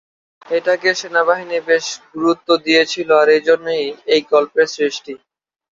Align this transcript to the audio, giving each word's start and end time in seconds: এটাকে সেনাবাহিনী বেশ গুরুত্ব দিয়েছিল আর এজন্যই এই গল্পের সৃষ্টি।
এটাকে 0.49 0.89
সেনাবাহিনী 0.99 1.57
বেশ 1.69 1.85
গুরুত্ব 2.13 2.47
দিয়েছিল 2.65 3.09
আর 3.21 3.27
এজন্যই 3.37 3.85
এই 4.13 4.21
গল্পের 4.31 4.67
সৃষ্টি। 4.75 5.13